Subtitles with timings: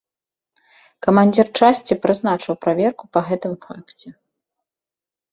[1.07, 4.07] Камандзір часці прызначыў праверку па гэтым факце.